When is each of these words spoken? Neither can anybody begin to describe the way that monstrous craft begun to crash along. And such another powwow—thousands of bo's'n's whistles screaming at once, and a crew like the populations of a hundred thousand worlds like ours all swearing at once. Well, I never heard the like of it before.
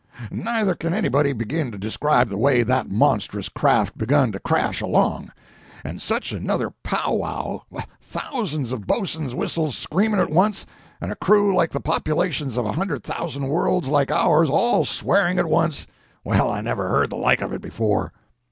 Neither 0.31 0.73
can 0.73 0.95
anybody 0.95 1.31
begin 1.31 1.69
to 1.71 1.77
describe 1.77 2.29
the 2.29 2.37
way 2.39 2.63
that 2.63 2.89
monstrous 2.89 3.49
craft 3.49 3.99
begun 3.99 4.31
to 4.31 4.39
crash 4.39 4.81
along. 4.81 5.31
And 5.83 6.01
such 6.01 6.31
another 6.31 6.71
powwow—thousands 6.81 8.71
of 8.71 8.87
bo's'n's 8.87 9.35
whistles 9.35 9.77
screaming 9.77 10.19
at 10.19 10.31
once, 10.31 10.65
and 11.01 11.11
a 11.11 11.15
crew 11.15 11.55
like 11.55 11.69
the 11.69 11.79
populations 11.81 12.57
of 12.57 12.65
a 12.65 12.73
hundred 12.73 13.03
thousand 13.03 13.49
worlds 13.49 13.89
like 13.89 14.09
ours 14.09 14.49
all 14.49 14.85
swearing 14.85 15.37
at 15.37 15.45
once. 15.45 15.85
Well, 16.23 16.49
I 16.51 16.61
never 16.61 16.89
heard 16.89 17.11
the 17.11 17.15
like 17.17 17.41
of 17.43 17.53
it 17.53 17.61
before. 17.61 18.11